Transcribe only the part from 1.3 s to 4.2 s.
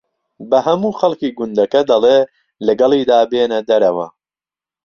گوندەکە دەڵێ لەگەڵیدا بێنە دەرەوە